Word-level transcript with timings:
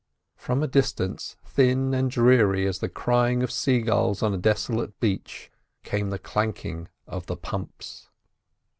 From 0.35 0.63
a 0.63 0.67
distance, 0.67 1.35
thin, 1.45 1.93
and 1.93 2.09
dreary 2.09 2.65
as 2.65 2.79
the 2.79 2.89
crying 2.89 3.43
of 3.43 3.51
sea 3.51 3.81
gulls 3.81 4.23
on 4.23 4.33
a 4.33 4.37
desolate 4.39 4.99
beach, 4.99 5.51
came 5.83 6.09
the 6.09 6.17
clanking 6.17 6.87
of 7.05 7.27
the 7.27 7.37
pumps. 7.37 8.09